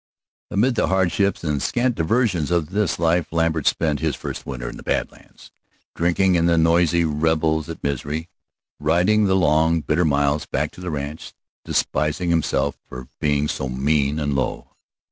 [0.49, 4.77] Amid the hardships and scant diversions of this life, Lambert spent his first winter in
[4.77, 5.51] the Bad Lands,
[5.95, 8.27] drinking in the noisy revels at Misery,
[8.79, 14.19] riding the long, bitter miles back to the ranch, despising himself for being so mean
[14.19, 14.71] and low.